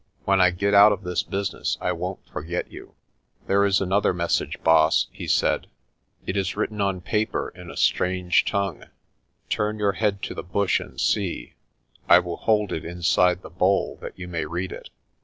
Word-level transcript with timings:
When 0.25 0.41
I 0.41 0.49
get 0.49 0.73
out 0.73 0.91
of 0.91 1.03
this 1.03 1.21
business 1.21 1.77
I 1.79 1.91
won't 1.91 2.25
forget 2.27 2.71
you." 2.71 2.95
"There 3.45 3.63
is 3.65 3.79
another 3.79 4.15
message, 4.15 4.57
Baas," 4.63 5.05
he 5.11 5.27
said 5.27 5.67
"It 6.25 6.35
is 6.35 6.57
written 6.57 6.81
on 6.81 7.01
paper 7.01 7.49
in 7.49 7.69
a 7.69 7.77
strange 7.77 8.43
tongue. 8.43 8.85
Turn 9.47 9.77
your 9.77 9.91
head 9.91 10.23
to 10.23 10.33
the 10.33 10.41
bush 10.41 10.79
and 10.79 10.99
see; 10.99 11.53
I 12.09 12.17
will 12.17 12.37
hold 12.37 12.71
it 12.73 12.83
inside 12.83 13.43
the 13.43 13.51
bowl, 13.51 13.99
that 14.01 14.17
you 14.17 14.27
may 14.27 14.47
read 14.47 14.71
it." 14.71 14.89